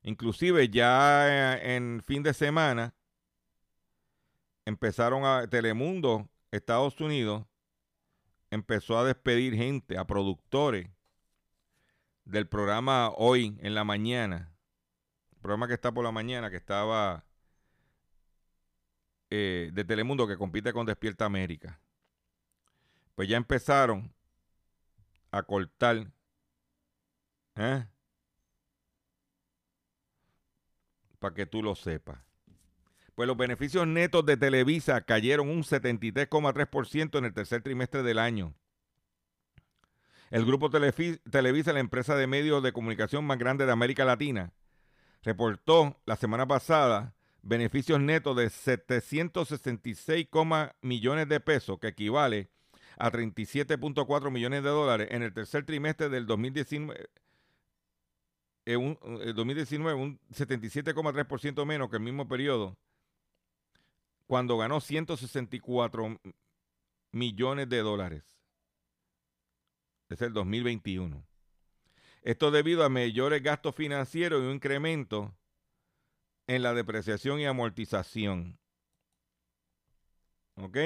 [0.02, 2.94] Inclusive ya eh, en fin de semana
[4.66, 7.46] empezaron a Telemundo, Estados Unidos,
[8.50, 10.90] empezó a despedir gente, a productores
[12.24, 14.52] del programa Hoy en la Mañana,
[15.32, 17.24] el programa que está por la mañana, que estaba
[19.30, 21.80] eh, de Telemundo, que compite con Despierta América.
[23.14, 24.12] Pues ya empezaron
[25.30, 26.12] a cortar.
[27.54, 27.86] ¿eh?
[31.18, 32.18] Para que tú lo sepas
[33.16, 38.54] pues los beneficios netos de Televisa cayeron un 73,3% en el tercer trimestre del año.
[40.30, 44.52] El grupo Televisa, la empresa de medios de comunicación más grande de América Latina,
[45.22, 50.28] reportó la semana pasada beneficios netos de 766,
[50.82, 52.50] millones de pesos, que equivale
[52.98, 57.08] a 37.4 millones de dólares en el tercer trimestre del 2019
[58.76, 58.98] un,
[59.34, 62.76] 2019 un 77,3% menos que el mismo periodo
[64.26, 66.20] cuando ganó 164
[67.12, 68.24] millones de dólares.
[70.08, 71.24] Es el 2021.
[72.22, 75.36] Esto debido a mayores gastos financieros y un incremento
[76.46, 78.58] en la depreciación y amortización.
[80.56, 80.76] ¿Ok?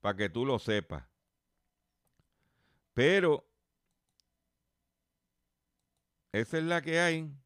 [0.00, 1.04] Para que tú lo sepas.
[2.92, 3.46] Pero
[6.32, 7.41] esa es la que hay.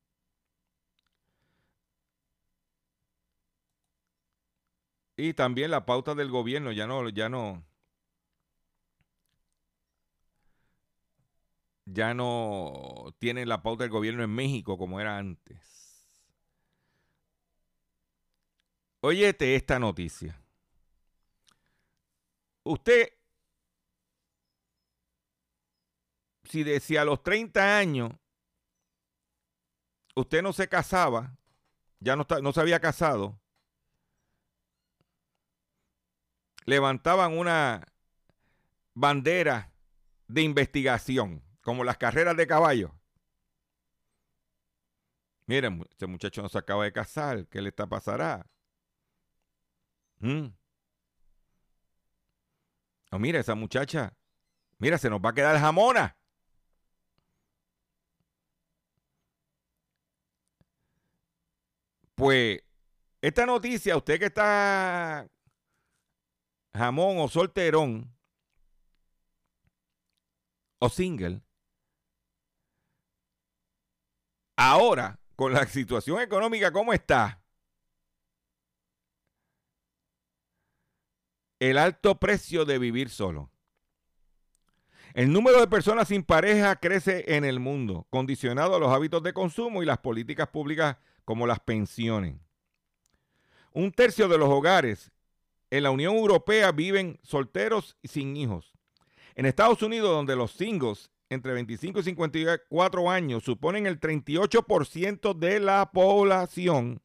[5.16, 7.64] Y también la pauta del gobierno, ya no, ya no,
[11.86, 16.06] ya no tiene la pauta del gobierno en México como era antes.
[19.00, 20.42] Óyete esta noticia.
[22.64, 23.08] Usted,
[26.44, 28.12] si decía a los 30 años
[30.16, 31.38] usted no se casaba,
[32.00, 33.38] ya no, no se había casado,
[36.66, 37.86] levantaban una
[38.94, 39.72] bandera
[40.28, 42.94] de investigación, como las carreras de caballo.
[45.46, 48.46] Miren, este muchacho no se acaba de casar, ¿qué le está pasará?
[50.18, 50.46] ¿Mm?
[53.12, 54.12] Oh, mira, esa muchacha,
[54.78, 56.16] mira, se nos va a quedar jamona.
[62.14, 62.60] Pues,
[63.20, 65.28] esta noticia, usted que está
[66.76, 68.14] jamón o solterón
[70.78, 71.42] o single,
[74.56, 77.42] ahora, con la situación económica como está,
[81.58, 83.50] el alto precio de vivir solo.
[85.14, 89.32] El número de personas sin pareja crece en el mundo, condicionado a los hábitos de
[89.32, 92.36] consumo y las políticas públicas como las pensiones.
[93.72, 95.10] Un tercio de los hogares
[95.76, 98.72] en la Unión Europea viven solteros y sin hijos.
[99.34, 105.60] En Estados Unidos, donde los singles entre 25 y 54 años suponen el 38% de
[105.60, 107.02] la población.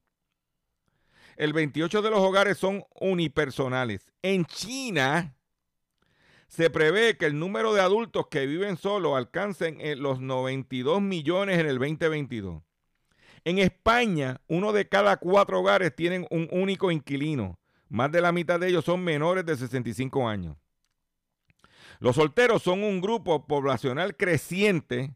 [1.36, 4.12] El 28% de los hogares son unipersonales.
[4.22, 5.36] En China
[6.48, 11.66] se prevé que el número de adultos que viven solos alcancen los 92 millones en
[11.66, 12.62] el 2022.
[13.44, 17.58] En España, uno de cada cuatro hogares tienen un único inquilino.
[17.92, 20.56] Más de la mitad de ellos son menores de 65 años.
[22.00, 25.14] Los solteros son un grupo poblacional creciente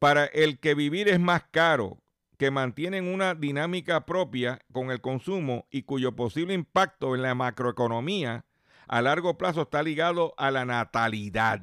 [0.00, 2.02] para el que vivir es más caro,
[2.36, 8.44] que mantienen una dinámica propia con el consumo y cuyo posible impacto en la macroeconomía
[8.88, 11.62] a largo plazo está ligado a la natalidad.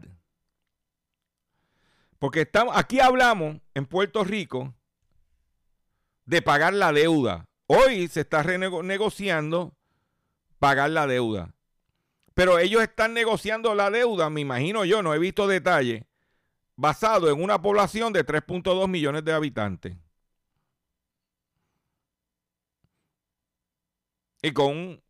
[2.19, 4.73] Porque estamos, aquí hablamos en Puerto Rico
[6.23, 7.43] de pagar la deuda.
[7.65, 9.76] Hoy se está renegociando
[10.59, 11.53] pagar la deuda.
[12.33, 16.05] Pero ellos están negociando la deuda, me imagino yo, no he visto detalle,
[16.75, 19.97] basado en una población de 3.2 millones de habitantes.
[24.41, 25.01] Y con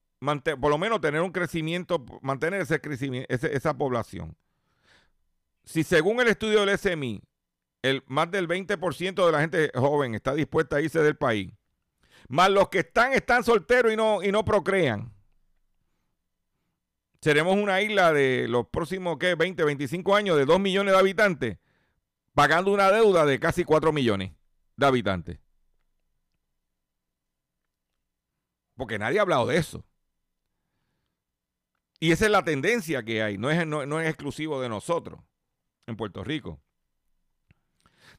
[0.60, 4.36] por lo menos tener un crecimiento, mantener ese crecimiento, esa población.
[5.64, 7.22] Si según el estudio del SMI,
[7.84, 11.52] el, más del 20% de la gente joven está dispuesta a irse del país,
[12.30, 15.14] más los que están, están solteros y no, y no procrean,
[17.28, 19.36] seremos una isla de los próximos, ¿qué?
[19.36, 21.58] 20, 25 años de 2 millones de habitantes,
[22.34, 24.32] pagando una deuda de casi 4 millones
[24.78, 25.38] de habitantes.
[28.78, 29.84] Porque nadie ha hablado de eso.
[32.00, 35.20] Y esa es la tendencia que hay, no es, no, es exclusivo de nosotros
[35.86, 36.62] en Puerto Rico.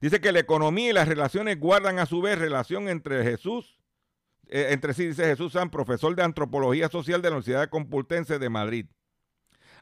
[0.03, 3.81] Dice que la economía y las relaciones guardan a su vez relación entre Jesús,
[4.49, 8.51] eh, entre sí, dice Jesús San, profesor de antropología social de la Universidad Complutense de
[8.51, 8.85] Madrid.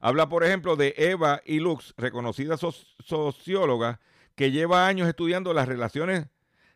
[0.01, 4.01] Habla, por ejemplo, de Eva y Lux, reconocida socióloga,
[4.35, 6.27] que lleva años estudiando las relaciones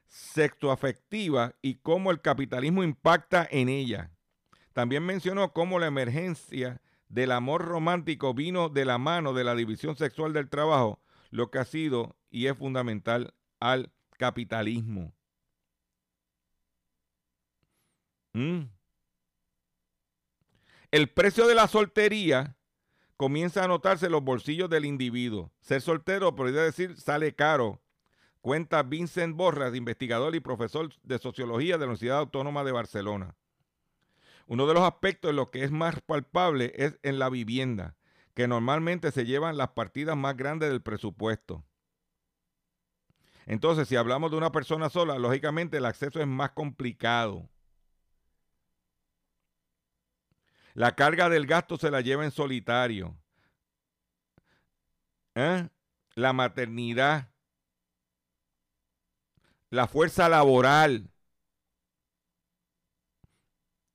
[0.07, 4.11] sexoafectivas y cómo el capitalismo impacta en ella.
[4.73, 9.97] También mencionó cómo la emergencia del amor romántico vino de la mano de la división
[9.97, 11.01] sexual del trabajo,
[11.31, 15.13] lo que ha sido y es fundamental al capitalismo.
[18.33, 18.63] Mm.
[20.93, 22.57] El precio de la soltería
[23.21, 25.53] comienza a notarse los bolsillos del individuo.
[25.61, 27.83] Ser soltero, podría decir, sale caro.
[28.41, 33.37] Cuenta Vincent Borras, investigador y profesor de sociología de la Universidad Autónoma de Barcelona.
[34.47, 37.95] Uno de los aspectos en los que es más palpable es en la vivienda,
[38.33, 41.63] que normalmente se llevan las partidas más grandes del presupuesto.
[43.45, 47.51] Entonces, si hablamos de una persona sola, lógicamente el acceso es más complicado.
[50.75, 53.17] La carga del gasto se la lleva en solitario.
[55.35, 55.69] ¿Eh?
[56.15, 57.29] La maternidad.
[59.71, 61.11] La fuerza laboral.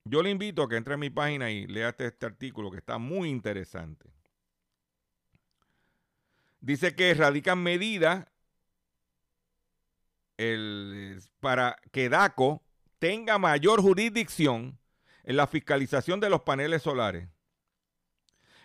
[0.05, 2.78] Yo le invito a que entre a mi página y lea este, este, artículo que
[2.78, 4.09] está muy interesante.
[6.61, 8.28] Dice que radican medidas
[11.39, 12.61] para que DACO
[12.99, 14.78] tenga mayor jurisdicción
[15.26, 17.28] en la fiscalización de los paneles solares.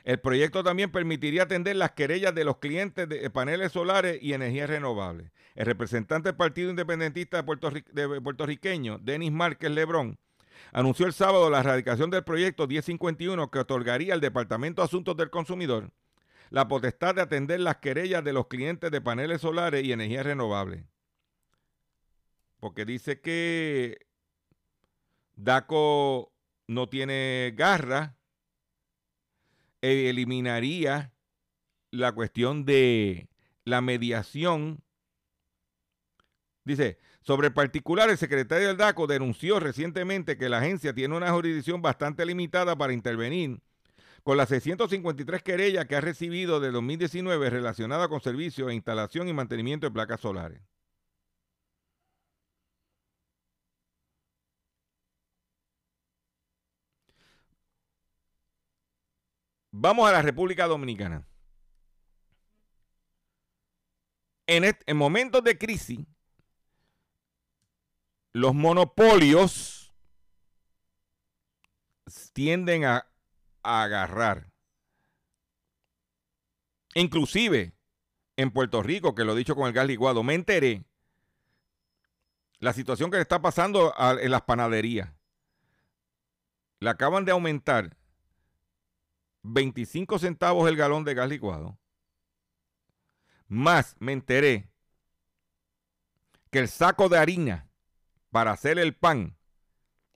[0.04, 4.70] El proyecto también permitiría atender las querellas de los clientes de paneles solares y energías
[4.70, 5.30] renovables.
[5.54, 10.18] El representante del Partido Independentista de, de puertorriqueño, Denis Márquez Lebrón,
[10.72, 15.28] anunció el sábado la erradicación del proyecto 1051 que otorgaría al Departamento de Asuntos del
[15.30, 15.90] Consumidor
[16.50, 20.84] la potestad de atender las querellas de los clientes de paneles solares y energías renovables.
[22.58, 24.06] Porque dice que
[25.36, 26.32] DACO
[26.70, 28.16] no tiene garra,
[29.82, 31.12] e eliminaría
[31.90, 33.28] la cuestión de
[33.64, 34.80] la mediación.
[36.64, 41.82] Dice, sobre particular, el secretario del DACO denunció recientemente que la agencia tiene una jurisdicción
[41.82, 43.60] bastante limitada para intervenir
[44.22, 49.32] con las 653 querellas que ha recibido de 2019 relacionadas con servicios de instalación y
[49.32, 50.60] mantenimiento de placas solares.
[59.72, 61.26] Vamos a la República Dominicana.
[64.46, 66.00] En, en momentos de crisis,
[68.32, 69.92] los monopolios
[72.32, 73.06] tienden a,
[73.62, 74.50] agarrar.
[76.94, 77.74] Inclusive
[78.36, 80.84] en Puerto Rico, que lo he dicho con el gas licuado, me enteré
[82.58, 85.12] la situación que le está pasando en las panaderías.
[86.80, 87.96] Le acaban de aumentar
[89.42, 91.78] 25 centavos el galón de gas licuado,
[93.48, 94.70] Más me enteré
[96.50, 97.68] que el saco de harina
[98.30, 99.36] para hacer el pan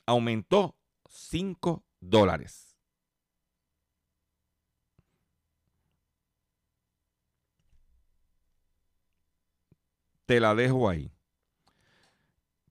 [0.07, 0.77] aumentó
[1.09, 2.77] 5 dólares.
[10.27, 11.13] Te la dejo ahí.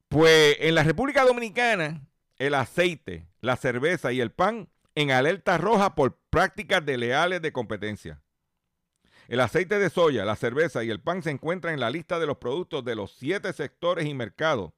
[0.08, 5.96] Pues en la República Dominicana, el aceite, la cerveza y el pan en alerta roja
[5.96, 8.22] por prácticas desleales de competencia.
[9.28, 12.28] El aceite de soya, la cerveza y el pan se encuentran en la lista de
[12.28, 14.74] los productos de los siete sectores y mercados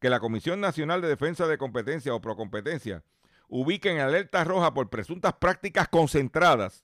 [0.00, 3.02] que la Comisión Nacional de Defensa de Competencia o Procompetencia
[3.48, 6.82] ubica en alerta roja por presuntas prácticas concentradas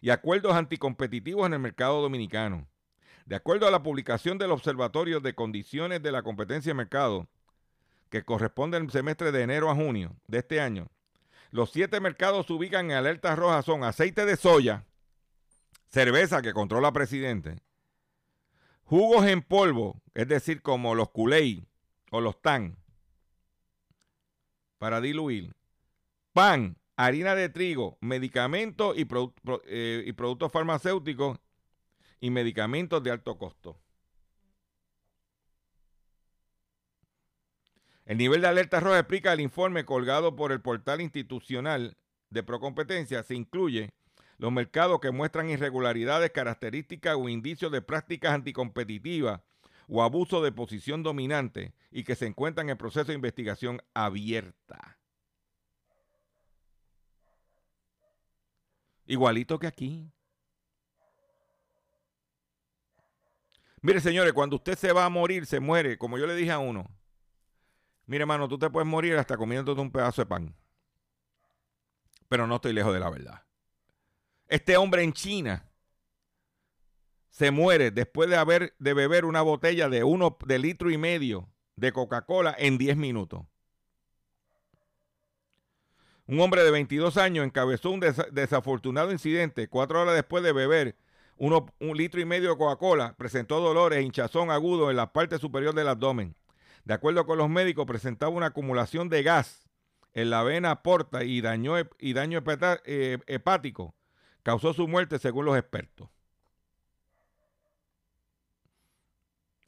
[0.00, 2.66] y acuerdos anticompetitivos en el mercado dominicano.
[3.26, 7.28] De acuerdo a la publicación del Observatorio de Condiciones de la Competencia de Mercado,
[8.08, 10.88] que corresponde al semestre de enero a junio de este año,
[11.50, 14.86] los siete mercados se ubican en alerta roja son aceite de soya,
[15.88, 17.60] cerveza que controla presidente,
[18.84, 21.66] jugos en polvo, es decir, como los culey
[22.10, 22.76] o los tan,
[24.78, 25.54] para diluir,
[26.32, 31.38] pan, harina de trigo, medicamentos eh, y productos farmacéuticos
[32.20, 33.80] y medicamentos de alto costo.
[38.10, 41.96] El nivel de alerta roja explica el informe colgado por el portal institucional
[42.30, 43.22] de Procompetencia.
[43.22, 43.90] Se incluye
[44.36, 49.42] los mercados que muestran irregularidades, características o indicios de prácticas anticompetitivas
[49.86, 54.98] o abuso de posición dominante y que se encuentran en proceso de investigación abierta.
[59.06, 60.10] Igualito que aquí.
[63.80, 66.58] Mire, señores, cuando usted se va a morir, se muere, como yo le dije a
[66.58, 66.90] uno.
[68.10, 70.52] Mire, hermano, tú te puedes morir hasta comiéndote un pedazo de pan.
[72.28, 73.44] Pero no estoy lejos de la verdad.
[74.48, 75.70] Este hombre en China
[77.28, 81.50] se muere después de haber de beber una botella de uno de litro y medio
[81.76, 83.44] de Coca-Cola en 10 minutos.
[86.26, 90.96] Un hombre de 22 años encabezó un desafortunado incidente cuatro horas después de beber
[91.36, 93.14] uno, un litro y medio de Coca-Cola.
[93.16, 96.34] Presentó dolores e hinchazón agudo en la parte superior del abdomen.
[96.84, 99.68] De acuerdo con los médicos, presentaba una acumulación de gas
[100.12, 102.42] en la vena porta y daño, y daño
[102.84, 103.94] eh, hepático
[104.42, 106.08] causó su muerte según los expertos.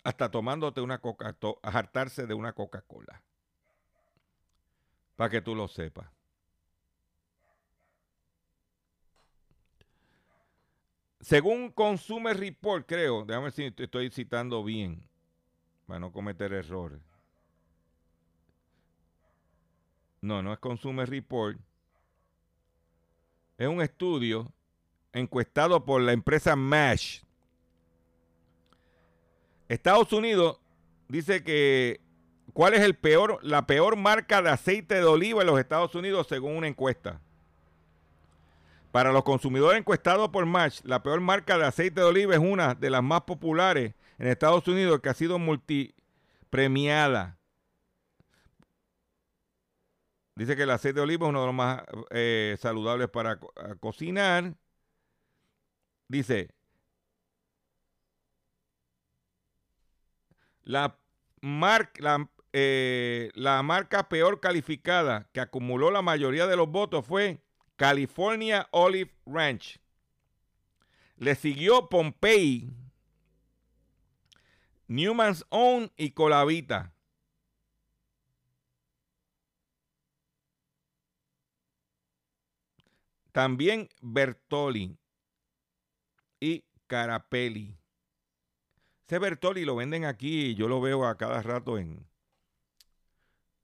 [0.05, 3.23] Hasta tomándote una coca, hartarse de una Coca-Cola.
[5.15, 6.09] Para que tú lo sepas.
[11.21, 15.09] Según Consumer Report, creo, déjame ver si estoy citando bien,
[15.87, 17.01] para no cometer errores.
[20.20, 21.59] No, no es Consumer Report.
[23.59, 24.53] Es un estudio
[25.12, 27.22] encuestado por la empresa MASH.
[29.68, 30.61] Estados Unidos
[31.09, 32.01] dice que
[32.53, 36.26] cuál es el peor, la peor marca de aceite de oliva en los Estados Unidos
[36.28, 37.20] según una encuesta.
[38.93, 42.74] Para los consumidores encuestados por Match, la peor marca de aceite de oliva es una
[42.74, 47.41] de las más populares en Estados Unidos que ha sido multipremiada.
[50.37, 53.41] Dice que el aceite de oliva es uno de los más eh, saludables para
[53.81, 54.55] cocinar.
[56.07, 56.55] Dice,
[60.62, 60.97] la,
[62.53, 67.43] eh, la marca peor calificada que acumuló la mayoría de los votos fue
[67.75, 69.81] California Olive Ranch.
[71.16, 72.70] Le siguió Pompey,
[74.89, 76.93] Newman's Own y Colavita.
[83.33, 84.99] También Bertoli
[86.39, 87.78] y Carapelli.
[89.07, 92.07] Ese Bertoli lo venden aquí y yo lo veo a cada rato en,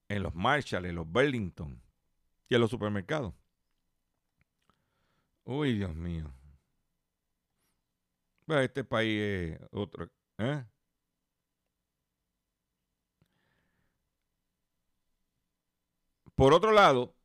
[0.09, 1.83] en los Marshall, en los Burlington
[2.49, 3.35] y en los supermercados.
[5.45, 6.33] Uy, Dios mío.
[8.49, 10.11] este país es otro.
[10.39, 10.65] ¿eh?
[16.39, 17.17] Por otro lado,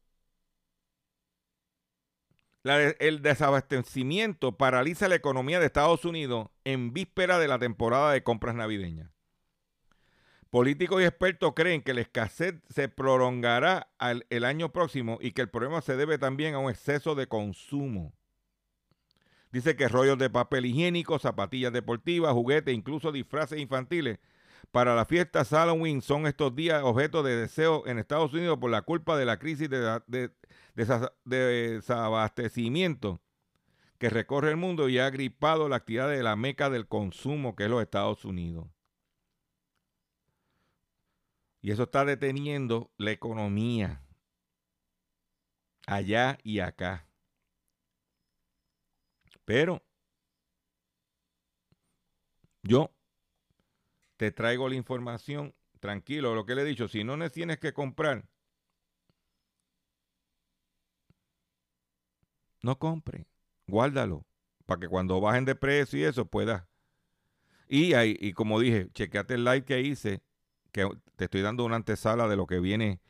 [2.64, 8.55] el desabastecimiento paraliza la economía de Estados Unidos en víspera de la temporada de compras
[8.55, 9.11] navideñas.
[10.49, 13.93] Políticos y expertos creen que la escasez se prolongará
[14.32, 18.16] el año próximo y que el problema se debe también a un exceso de consumo.
[19.51, 24.18] Dice que rollos de papel higiénico, zapatillas deportivas, juguetes, incluso disfraces infantiles
[24.72, 28.82] para la fiesta Halloween son estos días objeto de deseo en Estados Unidos por la
[28.82, 30.32] culpa de la crisis de,
[31.26, 33.22] desabastecimiento
[33.97, 37.64] que recorre el mundo y ha gripado la actividad de la meca del consumo, que
[37.66, 38.68] es los Estados Unidos.
[41.61, 44.03] Y eso está deteniendo la economía
[45.88, 47.07] allá y acá.
[49.45, 49.82] Pero
[52.64, 52.91] yo
[54.24, 58.24] te traigo la información, tranquilo, lo que le he dicho, si no tienes que comprar,
[62.62, 63.28] no compre,
[63.68, 64.26] guárdalo,
[64.66, 66.70] para que cuando bajen de precio y eso pueda.
[67.68, 70.24] Y, ahí, y como dije, chequeate el live que hice,
[70.72, 73.02] que te estoy dando una antesala de lo que viene,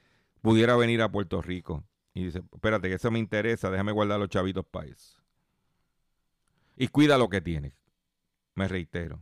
[0.41, 1.83] pudiera venir a Puerto Rico.
[2.15, 5.21] Y dice, espérate, que eso me interesa, déjame guardar los chavitos país.
[6.75, 7.75] Y cuida lo que tienes.
[8.55, 9.21] Me reitero.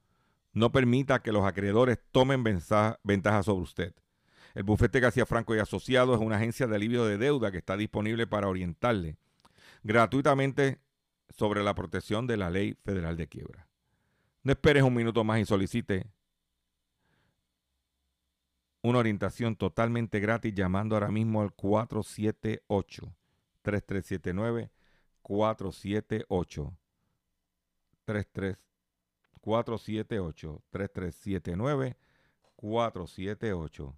[0.53, 3.93] No permita que los acreedores tomen ventaja sobre usted.
[4.53, 7.77] El bufete García Franco y Asociados es una agencia de alivio de deuda que está
[7.77, 9.17] disponible para orientarle
[9.83, 10.79] gratuitamente
[11.29, 13.67] sobre la protección de la ley federal de quiebra.
[14.43, 16.07] No esperes un minuto más y solicite
[18.81, 23.15] una orientación totalmente gratis llamando ahora mismo al 478
[29.41, 31.95] 3379
[32.57, 33.97] 478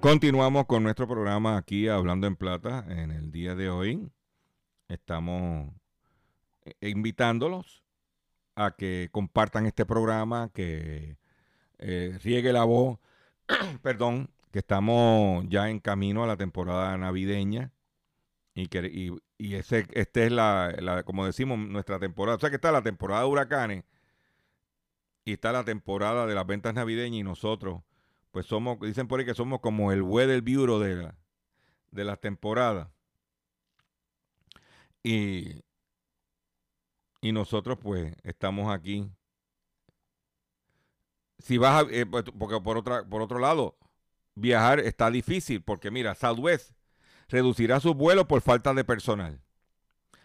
[0.00, 4.12] Continuamos con nuestro programa aquí Hablando en Plata en el día de hoy.
[4.86, 5.72] Estamos
[6.64, 7.82] eh, invitándolos
[8.54, 11.18] a que compartan este programa, que
[11.78, 13.00] eh, riegue la voz,
[13.82, 17.72] perdón, que estamos ya en camino a la temporada navideña
[18.54, 18.86] y que
[19.36, 22.36] y, ese, este es la, como decimos, nuestra temporada.
[22.36, 23.84] O sea que está la temporada de huracanes
[25.24, 27.82] y está la temporada de las ventas navideñas y nosotros
[28.32, 31.14] pues somos, dicen por ahí que somos como el weather bureau de la,
[31.90, 32.88] de las temporadas.
[35.04, 35.62] Y,
[37.20, 39.10] y nosotros pues estamos aquí.
[41.38, 43.76] Si vas a, eh, pues, porque por, otra, por otro lado,
[44.34, 46.72] viajar está difícil porque mira, Southwest
[47.28, 49.42] reducirá sus vuelos por falta de personal.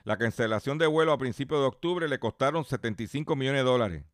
[0.04, 4.06] La cancelación de vuelo a principios de octubre le costaron 75 millones de dólares.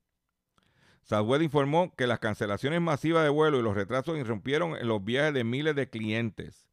[1.03, 5.33] Southwest informó que las cancelaciones masivas de vuelo y los retrasos irrumpieron en los viajes
[5.33, 6.69] de miles de clientes.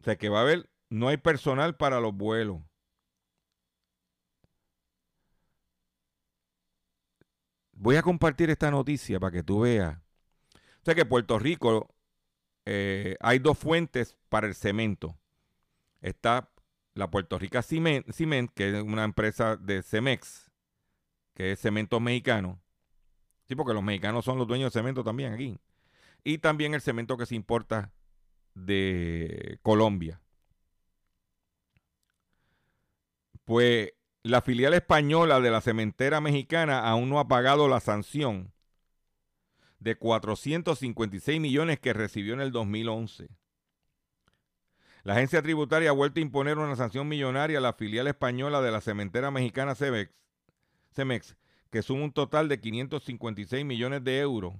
[0.00, 2.62] O sea que va a haber, no hay personal para los vuelos.
[7.72, 9.98] Voy a compartir esta noticia para que tú veas.
[10.54, 11.94] O sea que Puerto Rico
[12.64, 15.18] eh, hay dos fuentes para el cemento.
[16.00, 16.50] Está
[16.94, 20.50] la Puerto Rica Cement, Cement, que es una empresa de Cemex,
[21.34, 22.62] que es cemento mexicano
[23.56, 25.58] porque los mexicanos son los dueños de cemento también aquí.
[26.24, 27.92] Y también el cemento que se importa
[28.54, 30.20] de Colombia.
[33.44, 33.92] Pues
[34.22, 38.52] la filial española de la cementera mexicana aún no ha pagado la sanción
[39.80, 43.28] de 456 millones que recibió en el 2011.
[45.02, 48.70] La agencia tributaria ha vuelto a imponer una sanción millonaria a la filial española de
[48.70, 50.12] la cementera mexicana Cemex,
[50.94, 51.36] Cemex
[51.72, 54.52] que suma un total de 556 millones de euros,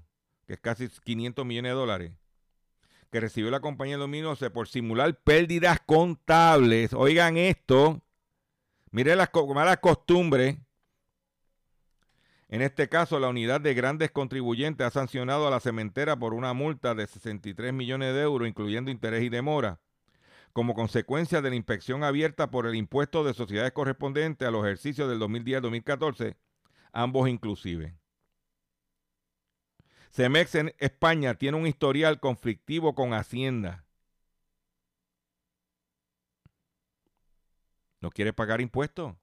[0.46, 2.12] que es casi 500 millones de dólares,
[3.10, 6.94] que recibió la compañía de por simular pérdidas contables.
[6.94, 8.00] Oigan esto,
[8.90, 10.56] miren las malas costumbres.
[12.48, 16.54] En este caso, la unidad de grandes contribuyentes ha sancionado a la cementera por una
[16.54, 19.80] multa de 63 millones de euros, incluyendo interés y demora,
[20.54, 25.10] como consecuencia de la inspección abierta por el impuesto de sociedades correspondiente a los ejercicios
[25.10, 26.36] del 2010-2014
[26.92, 27.96] ambos inclusive.
[30.10, 33.86] Cemex en España tiene un historial conflictivo con Hacienda.
[38.00, 39.14] No quiere pagar impuestos.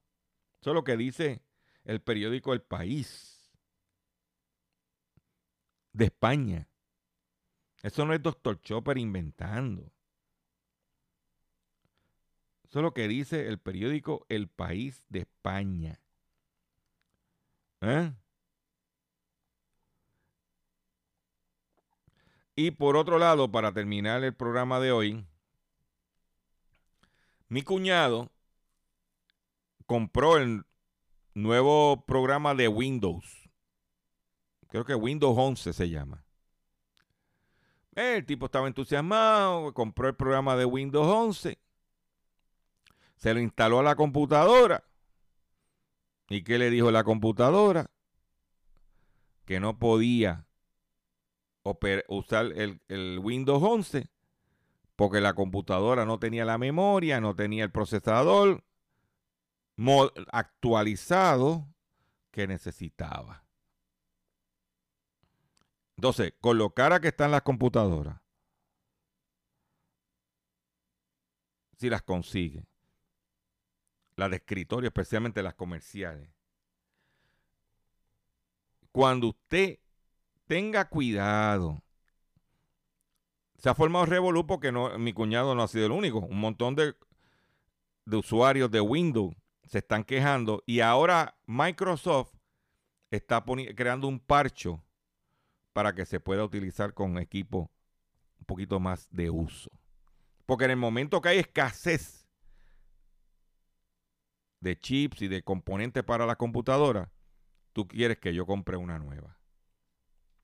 [0.62, 1.44] Eso es lo que dice
[1.84, 3.52] el periódico El País
[5.94, 6.68] de España.
[7.84, 9.92] Eso no es Doctor Chopper inventando.
[12.64, 16.00] Eso es lo que dice el periódico El País de España.
[17.82, 18.14] ¿Eh?
[22.56, 25.26] Y por otro lado, para terminar el programa de hoy,
[27.48, 28.30] mi cuñado
[29.86, 30.66] compró el
[31.34, 33.50] nuevo programa de Windows.
[34.68, 36.24] Creo que Windows 11 se llama.
[37.96, 41.58] El tipo estaba entusiasmado, compró el programa de Windows 11,
[43.16, 44.84] se lo instaló a la computadora.
[46.30, 47.90] ¿Y qué le dijo la computadora?
[49.46, 50.46] Que no podía
[52.08, 54.10] usar el, Windows 11
[54.96, 58.64] porque la computadora no tenía la memoria, no tenía el procesador
[60.32, 61.68] actualizado
[62.32, 63.46] que necesitaba.
[65.96, 68.22] Entonces, con lo cara que están las computadoras,
[71.78, 72.66] si las consigue,
[74.20, 76.30] las de escritorio, especialmente las comerciales,
[78.92, 79.80] cuando usted
[80.46, 81.82] tenga cuidado,
[83.58, 86.20] se ha formado Revolut porque no, mi cuñado no ha sido el único.
[86.20, 86.96] Un montón de,
[88.06, 92.34] de usuarios de Windows se están quejando y ahora Microsoft
[93.12, 93.44] está
[93.76, 94.84] creando un parcho
[95.74, 97.72] para que se pueda utilizar con equipo
[98.40, 99.70] un poquito más de uso.
[100.46, 102.19] Porque en el momento que hay escasez
[104.62, 107.12] de chips y de componentes para la computadora,
[107.74, 109.40] tú quieres que yo compre una nueva.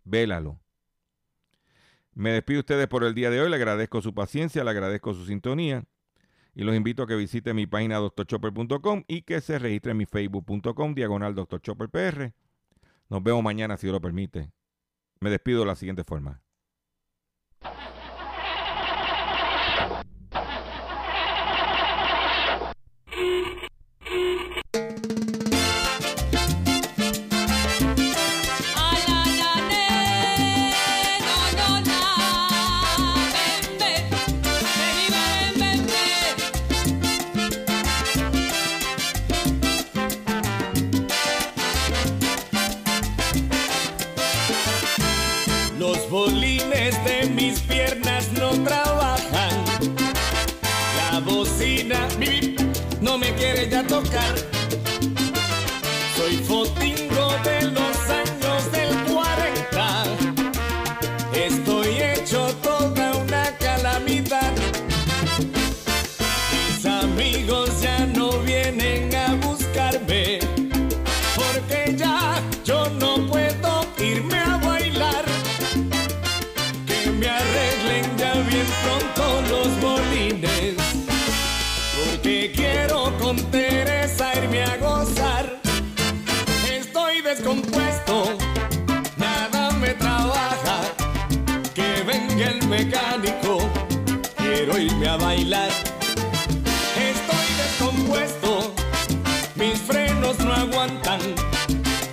[0.03, 0.59] Vélalo.
[2.13, 3.49] Me despido ustedes por el día de hoy.
[3.49, 5.84] Le agradezco su paciencia, le agradezco su sintonía.
[6.53, 10.05] Y los invito a que visiten mi página doctorchopper.com y que se registre en mi
[10.05, 12.34] facebook.com diagonal doctorchopperpr.
[13.09, 14.51] Nos vemos mañana si Dios lo permite.
[15.20, 16.45] Me despido de la siguiente forma.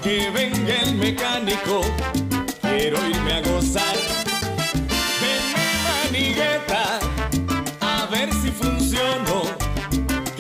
[0.02, 1.82] Que venga el mecánico